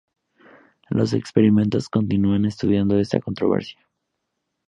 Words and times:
Los 0.89 1.13
experimentos 1.13 1.87
continúan 1.87 2.45
estudiando 2.45 2.97
esta 2.97 3.19
controversia. 3.19 3.87